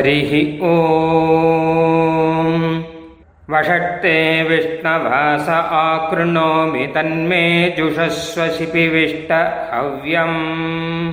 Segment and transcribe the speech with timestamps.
[0.00, 0.68] हरिः ॐ
[3.50, 9.32] वषट्ते विष्णवास आकृणोमि तन्मे जुषस्व शिपिविष्ट
[9.74, 11.12] हव्यम्।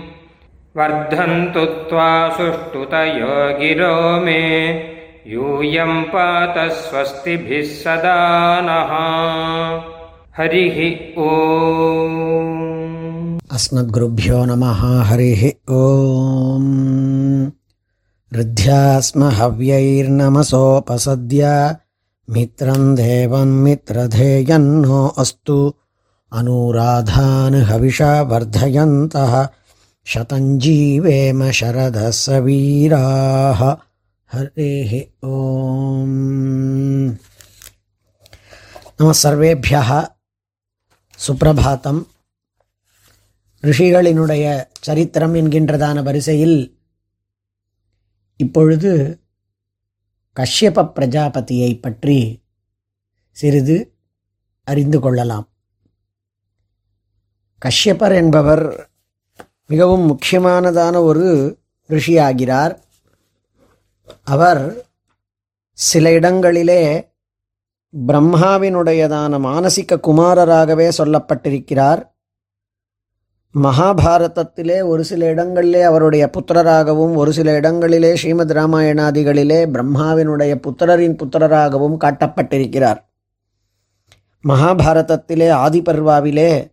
[0.78, 4.42] वर्धन्तु त्वा सुष्ठुतयो गिरो मे।
[5.28, 9.02] यूयं पात स्वस्तिभिः सदा नः।
[10.38, 17.52] हरिः ॐ अस्मद्गुरुभ्यो नमः हरिः हृद्यास्म
[19.39, 21.49] हव्यैर्नमसोपसद्य
[22.29, 25.57] मित्रं देवं मित्रधेयन्नो अस्तु
[26.33, 29.35] अनुराधान् हविषा वर्धयन्तः
[30.07, 33.61] शतञ्जीवेम शरदः सवीराः
[34.31, 34.93] हरिः
[35.27, 36.09] ॐ
[39.01, 39.91] नमः सर्वेभ्यः
[41.19, 42.01] சுப்பிரபாத்தம்
[43.63, 44.45] ரிஷிகளினுடைய
[44.87, 46.57] சரித்திரம் என்கின்றதான வரிசையில்
[48.38, 49.20] இப்பொழுது
[50.36, 52.44] கஷ்யப பிரஜாபதியை பற்றி
[53.32, 53.94] சிறிது
[54.64, 55.50] அறிந்து கொள்ளலாம்.
[57.66, 58.90] கஷ்யப்பர் என்பவர்
[59.68, 61.58] மிகவும் முக்கியமானதான ஒரு
[61.90, 62.80] ரிஷியாகிறார்.
[64.24, 64.90] அவர்
[65.74, 67.12] சில இடங்களிலே
[68.08, 72.17] பிரம்மாவினுடையதான மானசிக குமாரராகவே சொல்லப்பட்டிருக்கிறார்.
[73.56, 83.00] மகாபாரதத்திலே ஒரு சில இடங்களிலே அவருடைய புத்திரராகவும் ஒரு சில இடங்களிலே ஸ்ரீமத் ராமாயணாதிகளிலே பிரம்மாவினுடைய புத்திரரின் புத்திரராகவும் காட்டப்பட்டிருக்கிறார்.
[84.48, 86.72] மகாபாரதத்திலே ஆதிபர்வாவிலே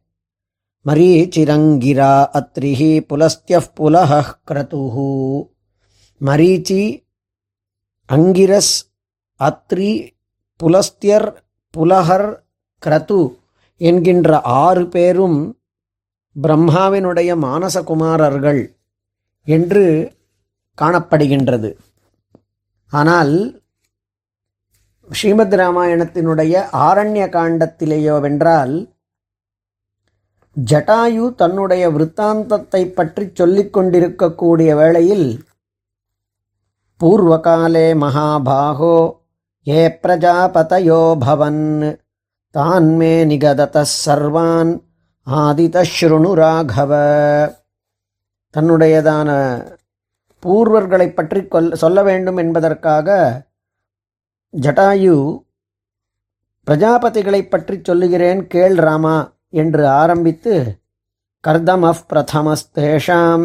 [0.87, 5.09] மரீச்சிரங்கிரா அத்ரிஹி புலஸ்திய புலஹ கிரதுஹு.
[6.21, 7.07] மரீச்சி
[8.07, 8.75] அங்கிரஸ்
[9.41, 10.09] அத்ரி
[10.57, 11.45] புலஸ்தியர்
[11.77, 12.29] புலஹர்
[12.87, 13.37] கிரது
[13.77, 15.39] என்கின்ற ஆறு பேரும்
[16.37, 18.63] பிரம்மாவினுடைய மானசகுமாரர்கள்
[19.47, 19.85] என்று
[20.79, 21.71] காணப்படுகின்றது.
[22.93, 23.35] ஆனால்
[25.11, 28.75] ஸ்ரீமத் ராமாயணத்தினுடைய ஆரண்ய காண்டத்திலேயோ வென்றால்
[30.57, 35.29] ஜட்டாயு தன்னுடைய விற்த்தாந்தத்தை பற்றி சொல்லிக் கொண்டிருக்கக்கூடிய வேளையில்
[37.01, 38.97] பூர்வகாலே மகாபாகோ
[39.67, 41.63] ஏ பிரஜாபதயோ பவன்
[42.55, 44.73] தான் மே நிகதத சர்வான்
[45.27, 46.93] ஆதிதஸ்ருணு ராகவ.
[48.55, 49.31] தன்னுடையதான
[50.43, 53.09] பூர்வர்களை பற்றி கொல் சொல்ல வேண்டும் என்பதற்காக
[54.55, 55.17] ஜட்டாயு
[56.67, 59.17] பிரஜாபதிகளை பற்றி சொல்லுகிறேன் கேள் ராமா
[59.55, 60.55] என்று ஆரம்பித்து
[61.45, 63.45] கர்தமஃப் பிரதமஸ்தேஷாம்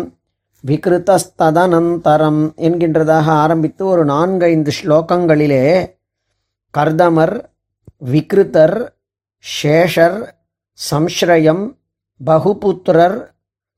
[0.63, 5.65] விகிருத்தஸ்ததனந்தரம் என்கின்றதாக ஆரம்பித்து ஒரு நான்கைந்து ஸ்லோகங்களிலே
[6.73, 7.35] கர்தமர்
[8.05, 8.77] விக்ருதர்
[9.43, 10.19] சேஷர்
[10.79, 11.63] சம்ஸ்ரயம்
[12.21, 13.19] பகுபுத்திரர்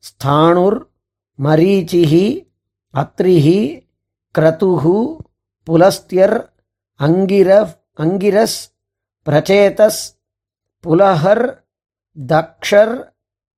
[0.03, 0.79] ஸ்தானுர்
[1.39, 2.25] மரீச்சிஹி
[2.93, 3.59] அத்ரிஹி
[4.35, 4.97] கிரதுகு
[5.67, 6.37] புலஸ்தியர்
[6.99, 7.49] அங்கிர
[7.99, 8.59] அங்கிரஸ்
[9.27, 10.01] பிரச்சேதஸ்
[10.83, 11.45] புலஹர்
[12.17, 12.95] தக்ஷர்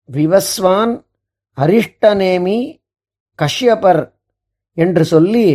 [0.09, 0.93] விவஸ்வான்
[1.57, 2.59] அரிஷ்டநேமி
[3.39, 4.03] கஷ்யபர்
[4.77, 5.47] என்று சொல்லி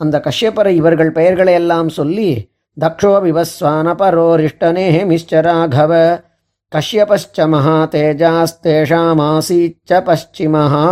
[0.00, 2.30] அந்த கஷ்யபரை இவர்கள் பெயர்களை எல்லாம் சொல்லி
[2.76, 5.92] தக்ஷோ விவஸ்வான பரோரிஷ்டனே மிஸ்சராகவ
[6.72, 10.84] கஷ்யபஷ்ச மகாதேஜாஸ்தேஷாமாசீச்ச பஷ்சிமஹா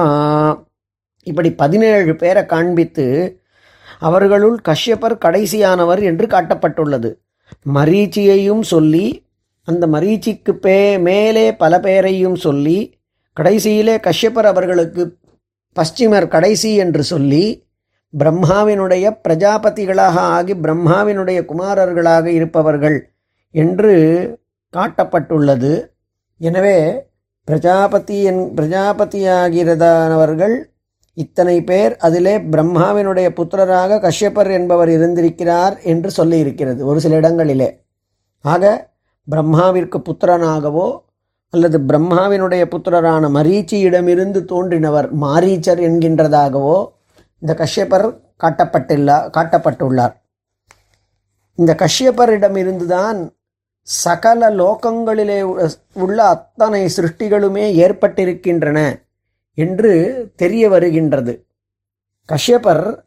[1.27, 3.41] இப்படி பதினேழு பேரை காண்பித்து
[4.01, 7.15] அவர்களுள் கஷ்யப்பர் கடைசியானவர் என்று காட்டப்பட்டுள்ளது.
[7.75, 9.25] மரீச்சியையும் சொல்லி
[9.69, 13.03] அந்த மரீச்சிக்கு பே மேலே பல பேரையும் சொல்லி
[13.37, 15.19] கடைசியிலே கஷ்யப்பர் அவர்களுக்கு
[15.77, 17.67] பஷ்டிமர் கடைசி என்று சொல்லி
[18.15, 23.13] பிரம்மாவினுடைய பிரஜாபதிகளாக ஆகி பிரம்மாவினுடைய குமாரர்களாக இருப்பவர்கள்
[23.55, 23.95] என்று
[24.77, 25.73] காட்டப்பட்டுள்ளது.
[26.41, 26.79] எனவே
[27.49, 30.55] பிரஜாபதி என் பிரஜாபதியாகிறதானவர்கள்
[31.17, 37.69] இத்தனை பேர் அதிலே பிரம்மாவினுடைய புத்திரராக கஷ்யப்பர் என்பவர் இருந்திருக்கிறார் என்று சொல்லியிருக்கிறது ஒரு சில இடங்களிலே.
[38.45, 38.63] ஆக
[39.29, 40.87] பிரம்மாவிற்கு புத்திரனாகவோ
[41.55, 46.77] அல்லது பிரம்மாவினுடைய புத்திரரான மரீச்சியிடமிருந்து தோன்றினவர் மாரீச்சர் என்கின்றதாகவோ
[47.43, 48.07] இந்த கஷ்யப்பர்
[48.43, 50.15] காட்டப்பட்டுள்ள காட்டப்பட்டுள்ளார்.
[51.59, 53.21] இந்த கஷ்யப்பரிடமிருந்துதான்
[53.85, 59.03] சகல லோகங்களிலே உள்ள அத்தனை சிருஷ்டிகளுமே ஏற்பட்டிருக்கின்றன
[59.55, 59.93] என்று
[60.37, 61.47] தெரிய வருகின்றது.
[62.29, 63.05] கஷ்யபர்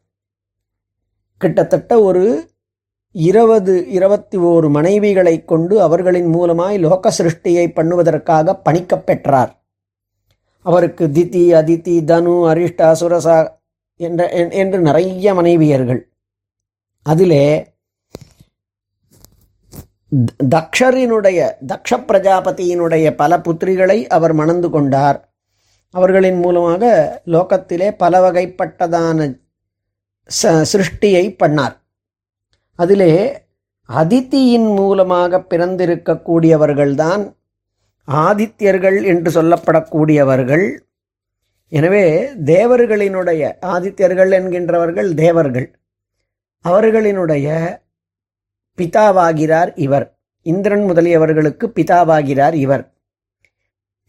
[1.38, 2.50] கிட்டத்தட்ட ஒரு
[3.12, 9.64] இருபது இருபத்தி ஓரு மனைவிகளை கொண்டு அவர்களின் மூலமாய் லோக சிருஷ்டியை பண்ணுவதற்காக பணிக்கப் பெற்றார்.
[10.60, 13.50] அவருக்கு திதி அதிதி தனு அரிஷ்டா சுரசா
[13.96, 16.02] என்ற என்று நிறைய மனைவியர்கள்.
[17.04, 17.76] அதிலே
[20.54, 21.40] தக்ஷரினுடைய
[21.72, 25.18] தக்ஷ பிரஜாபதியினுடைய பல புத்திரிகளை அவர் மணந்து கொண்டார்.
[25.94, 26.84] அவர்களின் மூலமாக
[27.26, 29.28] லோகத்திலே பல வகைப்பட்டதான
[30.30, 31.76] ச சிருஷ்டியை பண்ணார்.
[32.80, 33.14] அதிலே
[33.90, 37.24] அதித்தியின் மூலமாக பிறந்திருக்கக்கூடியவர்கள்தான்
[38.08, 40.66] ஆதித்யர்கள் என்று சொல்லப்படக்கூடியவர்கள்.
[41.72, 42.06] எனவே
[42.52, 43.42] தேவர்களினுடைய
[43.74, 45.68] ஆதித்யர்கள் என்கின்றவர்கள் தேவர்கள்.
[46.66, 47.48] அவர்களினுடைய
[48.78, 50.18] பிதாவாகிறார் இவர்.
[50.42, 52.94] இந்திரன் முதலியவர்களுக்கு பிதாவாகிறார் இவர்.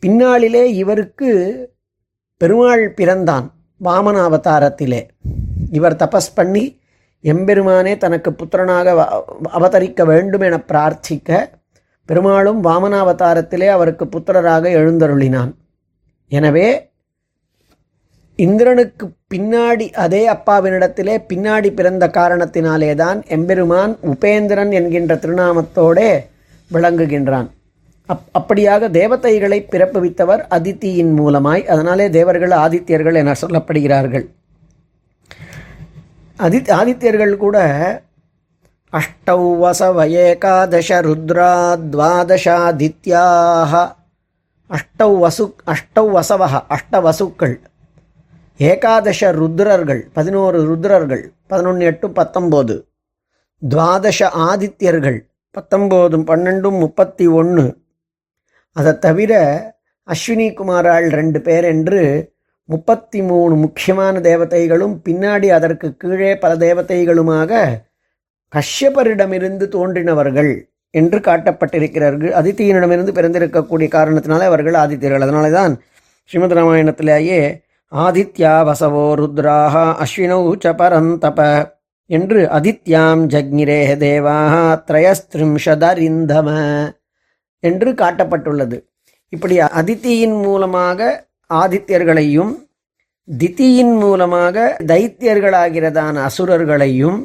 [0.07, 1.31] பின்னாளிலே இவருக்கு
[2.37, 3.53] பெருமாள் பிறந்தான்
[3.85, 5.09] வாமன அவதாரத்திலே.
[5.71, 6.81] இவர் தபஸ் பண்ணி
[7.23, 9.07] எம்பெருமானே தனக்கு புத்திரனாக
[9.53, 11.51] அவதரிக்க வேண்டும் என பிரார்த்திக்க
[12.05, 15.53] பெருமாளும் வாமனாவதாரத்திலே அவருக்கு புத்திரராக எழுந்தருளினான்.
[16.29, 16.88] எனவே
[18.45, 26.11] இந்திரனுக்கு பின்னாடி அதே அப்பாவினிடத்திலே பின்னாடி பிறந்த காரணத்தினாலே தான் எம்பெருமான் உபேந்திரன் என்கின்ற திருநாமத்தோடே
[26.71, 27.49] விளங்குகின்றான்.
[28.07, 34.27] அப் அப்படியாக தேவதைகளை பிறப்புவித்தவர் அதித்தியின் மூலமாய் அதனாலே தேவர்கள் ஆதித்யர்கள் என சொல்லப்படுகிறார்கள்.
[36.37, 37.57] அதி ஆதித்யர்கள் கூட
[38.93, 41.55] அஷ்டௌ வசவ ஏகாதச ருத்ரா
[41.93, 43.73] துவாதசாதித்யாக
[44.71, 45.45] அஷ்டௌ வசு
[45.75, 47.57] அஷ்டௌ வசவக அஷ்ட வசுக்கள்
[48.61, 52.75] ஏகாதச ருத்ரர்கள் பதினோரு ருத்ரர்கள் பதினொன்று எட்டு பத்தொம்போது.
[53.63, 55.19] துவாதச ஆதித்யர்கள்
[55.55, 57.67] பத்தொம்போதும் பன்னெண்டும் முப்பத்தி ஒன்று
[58.73, 59.33] அதை தவிர
[60.09, 62.33] அஸ்வினி குமாரால் ரெண்டு பேர் என்று
[62.65, 67.61] முப்பத்தி மூணு முக்கியமான தேவதைகளும் பின்னாடி அதற்கு கீழே பல தேவதைகளுமாக
[68.55, 70.53] கஷ்யபரிடமிருந்து தோன்றினவர்கள்
[70.91, 72.33] என்று காட்டப்பட்டிருக்கிறார்கள்.
[72.41, 75.81] அதித்தியனிடமிருந்து பிறந்திருக்கக்கூடிய காரணத்தினாலே அவர்கள் ஆதித்யர்கள் அதனால தான்
[76.25, 79.75] ஸ்ரீமத் ராமாயணத்திலேயே ஆதித்யா வசவோ ருத்ராக
[80.05, 81.39] அஸ்வினௌ ச பரந்தப.
[82.11, 84.55] என்று அதித்யாம் ஜக்னிரேஹ தேவாக
[84.89, 86.49] திரயஸ்திரிம்ஷதரிந்தம
[87.61, 88.77] என்று காட்டப்பட்டுள்ளது.
[89.33, 91.01] இப்படி அதித்தியின் மூலமாக
[91.51, 92.53] ஆதித்யர்களையும்
[93.29, 94.57] தித்தியின் மூலமாக
[94.91, 97.19] தைத்தியர்களாகிறதான அசுரர்களையும்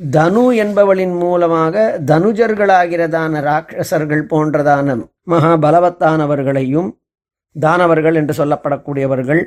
[0.00, 1.74] தனு என்பவளின் மூலமாக
[2.06, 4.96] தனுஜர்களாகிறதான ராட்சசர்கள் போன்றதான
[5.30, 6.88] மகாபலவத்தானவர்களையும்
[7.56, 9.42] தானவர்கள் என்று சொல்லப்படக்கூடியவர்கள்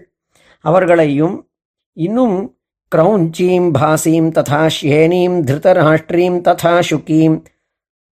[0.64, 1.50] அவர்களையும்
[1.98, 2.58] இன்னும்
[2.96, 7.44] கிரௌஞ்சீம் பாசீம் ததா ஷேனீம் திருதராஷ்டிரீம் ததா சுகீம்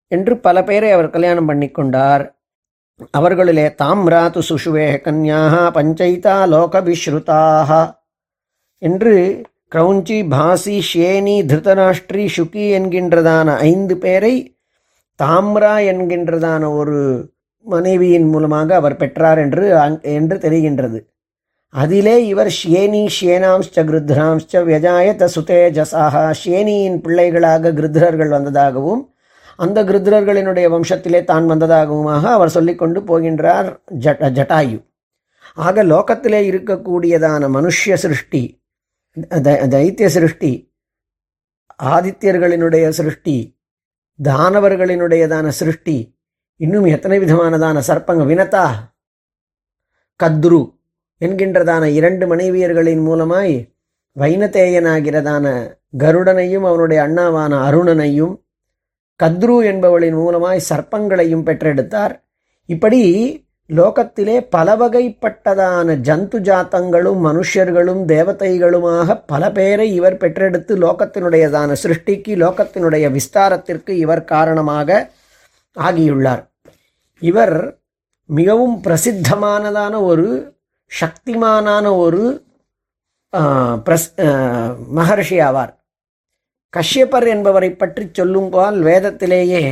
[0.07, 2.23] என்று பல பேரை அவர் கல்யாணம் பண்ணிக்கொண்டார்.
[3.17, 7.95] அவர்களிலே தாம்ராத்து சுஷுவே கன்யாக பஞ்சைதா லோகவிஸ்ருதாக
[8.77, 9.41] என்று
[9.75, 14.57] கிரௌஞ்சி பாசி ஷேனி திருதராஷ்டிரி சுகி என்கின்றதான ஐந்து பேரை
[15.23, 16.99] தாம்ரா என்கின்றதான ஒரு
[17.65, 20.99] மனைவியின் மூலமாக அவர் பெற்றார் என்று அங்- என்று தெரிகின்றது.
[21.77, 29.01] அதிலே இவர் ஷேனி ஷேனாம்ஸ்ட கிருத்ராம்ஸ்ட வியஜாயத சுதேஜசாக ஷேனியின் பிள்ளைகளாக கிருத்ரர்கள் வந்ததாகவும்
[29.59, 34.77] அந்த கிருத்ரர்களினுடைய வம்சத்திலே தான் வந்ததாகவுமாக அவர் சொல்லிக்கொண்டு போகின்றார் ஜட ஜட்டாயு.
[35.55, 38.41] ஆக லோகத்திலே இருக்கக்கூடியதான மனுஷ்ய சிருஷ்டி
[39.69, 40.51] தைத்திய சிருஷ்டி
[41.85, 43.57] ஆதித்யர்களினுடைய சிருஷ்டி
[44.23, 45.97] தானவர்களினுடையதான சிருஷ்டி
[46.59, 48.65] இன்னும் எத்தனை விதமானதான சர்ப்பங்க வினதா
[50.19, 50.61] கத்ரு
[51.21, 53.55] என்கின்றதான இரண்டு மனைவியர்களின் மூலமாய்
[54.15, 55.45] வைனதேயனாகிறதான
[55.97, 58.35] கருடனையும் அவனுடைய அண்ணாவான அருணனையும்
[59.23, 62.13] கத்ரு என்பவளின் மூலமாய் சர்ப்பங்களையும் பெற்றெடுத்தார்.
[62.65, 63.01] இப்படி
[63.69, 73.89] லோகத்திலே பல வகைப்பட்டதான ஜந்து ஜாத்தங்களும் மனுஷர்களும் தேவதைகளுமாக பல பேரை இவர் பெற்றெடுத்து லோகத்தினுடையதான சிருஷ்டிக்கு லோகத்தினுடைய விஸ்தாரத்திற்கு
[73.89, 75.09] இவர் காரணமாக
[75.75, 76.43] ஆகியுள்ளார்.
[77.21, 77.57] இவர்
[78.25, 80.27] மிகவும் பிரசித்தமானதான ஒரு
[80.91, 82.23] சக்திமானான ஒரு
[83.85, 84.11] பிரஸ்
[84.97, 85.73] மகர்ஷி ஆவார்.
[86.73, 89.63] கஷ்யப்பர் என்பவரை பற்றி சொல்லும்போல் வேதத்திலேயே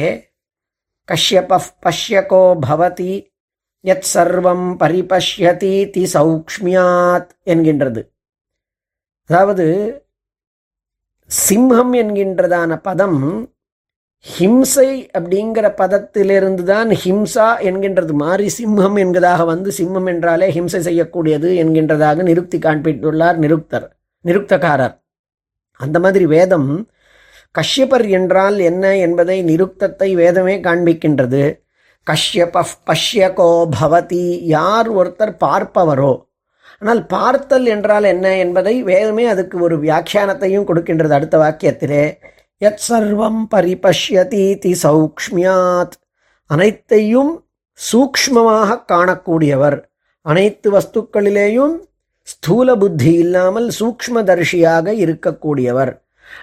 [1.07, 3.13] கஷ்யப பஷ்யகோ பவதி
[3.85, 8.01] யத் சர்வம் பரிபஷ்யதீதி சௌக்ஷ்மியாத் என்கின்றது.
[9.29, 9.65] அதாவது
[11.29, 13.21] சிம்ஹம் என்கின்றதான பதம்
[14.25, 18.13] ஹிம்சை அப்படிங்கிற பதத்திலிருந்து தான் ஹிம்சா என்கின்றது.
[18.23, 23.87] மாறி சிம்மம் என்கிறதாக வந்து சிம்மம் என்றாலே ஹிம்சை செய்யக்கூடியது என்கின்றதாக நிருக்தி காண்பித்துள்ளார் நிருக்தர்
[24.25, 24.95] நிருக்தக்காரர்
[25.79, 26.69] அந்த மாதிரி வேதம்
[27.55, 31.43] கஷ்யபர் என்றால் என்ன என்பதை நிருக்தத்தை வேதமே காண்பிக்கின்றது.
[32.07, 36.13] கஷ்யப பஷ்யகோ பவதி யார் ஒருத்தர் பார்ப்பவரோ.
[36.81, 42.03] ஆனால் பார்த்தல் என்றால் என்ன என்பதை வேதமே அதுக்கு ஒரு வியாக்கியானத்தையும் கொடுக்கின்றது அடுத்த வாக்கியத்திலே.
[42.63, 45.95] யத் சர்வம் பரிபஷ்யதீதி சௌக்ஷ்மியாத்.
[46.45, 47.45] அனைத்தையும்
[47.91, 49.83] சூக்ஷ்மமாக காணக்கூடியவர்.
[50.21, 51.75] அனைத்து வஸ்துக்களிலேயும்
[52.21, 55.91] ஸ்தூல புத்தி இல்லாமல் சூக்ஷ்மதர்ஷியாக இருக்கக்கூடியவர்.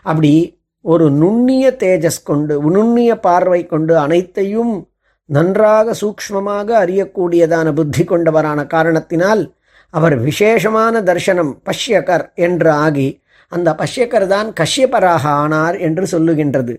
[0.03, 4.89] அப்படி ஒரு நுண்ணிய தேஜஸ் கொண்டு நுண்ணிய பார்வை கொண்டு அனைத்தையும்
[5.25, 9.55] நன்றாக சூக்ஷ்மமாக அறியக்கூடியதான புத்தி கொண்டவரான காரணத்தினால்
[9.91, 13.22] அவர் விசேஷமான தர்சனம் பஷ்யகர் என்று ஆகி
[13.53, 16.75] அந்த பஷ்யக்கர் தான் கஷ்யப்பராக ஆனார் என்று சொல்லுகின்றது.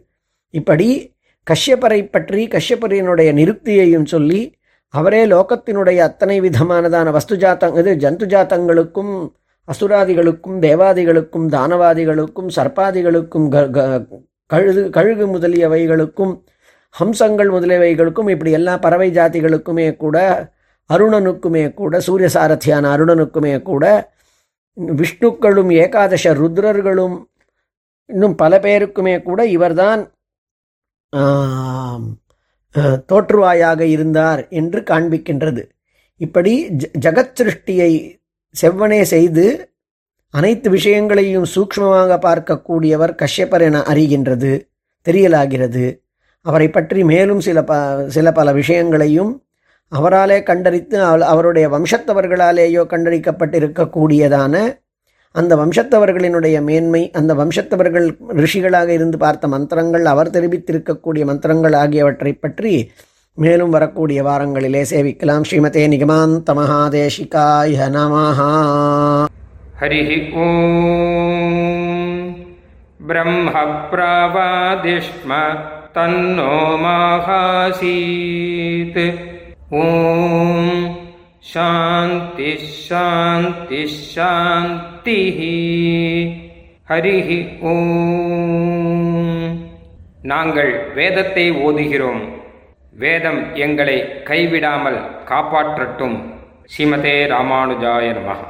[0.53, 0.87] இப்படி
[1.47, 4.41] கஷ்யப்பரை பற்றி கஷ்யப்பரினுடைய நிருக்தியையும் சொல்லி
[4.93, 9.13] அவரே லோகத்தினுடைய அத்தனை விதமானதான வஸ்துஜாத்தங் இது ஜந்துஜாத்தங்களுக்கும்
[9.67, 14.01] அசுராதிகளுக்கும் தேவாதிகளுக்கும் தானவாதிகளுக்கும் சர்ப்பாதிகளுக்கும் க- க-
[14.49, 16.33] கழுது கழுகு முதலியவைகளுக்கும்
[16.95, 20.17] ஹம்சங்கள் முதலியவைகளுக்கும் இப்படி எல்லா பறவை ஜாதிகளுக்குமே கூட
[20.89, 23.85] அருணனுக்குமே கூட சூரிய சாரதியான அருணனுக்குமே கூட
[24.77, 27.17] விஷ்ணுக்களும் ஏகாதச ருத்ரர்களும்
[28.09, 30.01] இன்னும் பல பேருக்குமே கூட இவர்தான்
[33.09, 35.63] தோற்றுவாயாக இருந்தார் என்று காண்பிக்கின்றது.
[36.21, 37.91] இப்படி ஜ ஜகத் சிருஷ்டியை
[38.55, 39.45] செவ்வனே செய்து
[40.33, 44.51] அனைத்து விஷயங்களையும் சூக்ஷ்மமாக பார்க்கக்கூடியவர் கஷ்யப்பர் என அறிகின்றது
[45.05, 45.85] தெரியலாகிறது.
[46.45, 47.73] அவரை பற்றி மேலும் சில ப
[48.07, 49.31] சில பல விஷயங்களையும்
[49.93, 54.81] அவராலே கண்டறித்து அவருடைய வம்சத்தவர்களாலேயோ கண்டறிக்கப்பட்டிருக்கக்கூடியதான
[55.31, 62.91] அந்த வம்சத்தவர்களினுடைய மேன்மை அந்த வம்சத்தவர்கள் ரிஷிகளாக இருந்து பார்த்த மந்திரங்கள் அவர் தெரிவித்திருக்கக்கூடிய மந்திரங்கள் ஆகியவற்றை பற்றி
[63.35, 65.41] மேலும் வரக்கூடிய வாரங்களிலே சேவிக்கலாம்.
[65.49, 69.25] ஸ்ரீமதே நிகமாந்த மகாதேஷிகாய நமஹா.
[69.81, 72.35] ஹரி ஓம்.
[73.07, 73.51] பிரம்ம
[73.91, 75.55] பிரபாதிஷ்ம
[75.93, 79.31] தன்னோ மகாசீத்.
[79.69, 80.97] ஓம்
[81.39, 85.21] சாந்தி ஷாந்தி சாந்தி
[86.89, 89.61] ஹரிஹி ஓம்
[90.21, 92.29] நாங்கள் வேதத்தை ஓதுகிறோம்.
[92.91, 96.33] வேதம் எங்களை கைவிடாமல் காப்பாற்றட்டும்.
[96.71, 98.47] ஸ்ரீமதே ராமானுஜாய நமகா